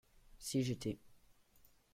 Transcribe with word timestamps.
Si 0.39 0.63
j'étais. 0.63 0.97